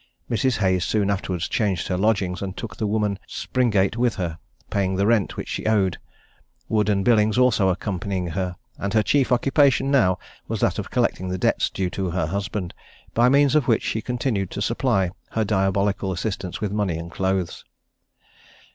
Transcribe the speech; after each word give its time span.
Mrs. 0.31 0.57
Hayes 0.57 0.83
soon 0.83 1.11
afterwards 1.11 1.47
changed 1.47 1.87
her 1.87 1.95
lodgings, 1.95 2.41
and 2.41 2.57
took 2.57 2.75
the 2.75 2.87
woman 2.87 3.19
Springate 3.27 3.97
with 3.97 4.15
her, 4.15 4.39
paying 4.71 4.95
the 4.95 5.05
rent 5.05 5.37
which 5.37 5.47
she 5.47 5.67
owed, 5.67 5.99
Wood 6.67 6.89
and 6.89 7.05
Billings 7.05 7.37
also 7.37 7.69
accompanying 7.69 8.25
her; 8.29 8.55
and 8.79 8.95
her 8.95 9.03
chief 9.03 9.31
occupation 9.31 9.91
now 9.91 10.17
was 10.47 10.59
that 10.61 10.79
of 10.79 10.89
collecting 10.89 11.29
the 11.29 11.37
debts 11.37 11.69
due 11.69 11.91
to 11.91 12.09
her 12.09 12.25
husband; 12.25 12.73
by 13.13 13.29
means 13.29 13.53
of 13.53 13.67
which 13.67 13.83
she 13.83 14.01
continued 14.01 14.49
to 14.49 14.59
supply 14.59 15.11
her 15.33 15.43
diabolical 15.45 16.11
assistants 16.11 16.59
with 16.61 16.71
money 16.71 16.97
and 16.97 17.11
clothes. 17.11 17.63